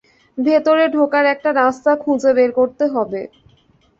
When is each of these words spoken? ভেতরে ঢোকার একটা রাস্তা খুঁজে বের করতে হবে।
ভেতরে 0.37 0.83
ঢোকার 0.95 1.25
একটা 1.33 1.49
রাস্তা 1.53 1.91
খুঁজে 2.03 2.31
বের 2.37 2.51
করতে 2.59 2.85
হবে। 2.87 3.21